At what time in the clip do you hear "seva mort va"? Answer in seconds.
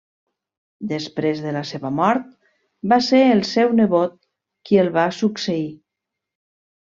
1.71-2.99